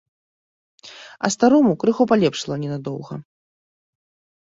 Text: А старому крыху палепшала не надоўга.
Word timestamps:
А 1.27 1.31
старому 1.35 1.71
крыху 1.85 2.03
палепшала 2.15 2.55
не 2.65 2.69
надоўга. 2.75 3.23